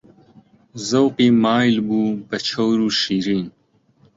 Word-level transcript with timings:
زەوقی 0.89 1.29
مایل 1.43 1.77
بوو 1.87 2.19
بە 2.29 2.37
چەور 2.47 2.79
و 2.81 2.89
شیرین 2.99 3.45